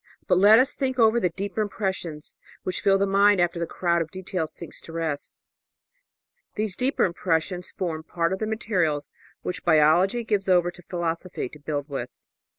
But 0.25 0.39
let 0.39 0.57
us 0.57 0.75
think 0.75 0.97
over 0.97 1.19
the 1.19 1.29
deeper 1.29 1.61
impressions 1.61 2.33
which 2.63 2.79
fill 2.81 2.97
the 2.97 3.05
mind 3.05 3.39
after 3.39 3.59
the 3.59 3.67
crowd 3.67 4.01
of 4.01 4.09
details 4.09 4.51
sinks 4.51 4.81
to 4.81 4.91
rest. 4.91 5.37
These 6.55 6.75
deeper 6.75 7.03
impressions 7.05 7.69
form 7.77 8.01
part 8.01 8.33
of 8.33 8.39
the 8.39 8.47
materials 8.47 9.11
which 9.43 9.63
Biology 9.63 10.23
gives 10.23 10.49
over 10.49 10.71
to 10.71 10.81
Philosophy 10.89 11.49
to 11.49 11.59
build 11.59 11.87
with. 11.87 12.09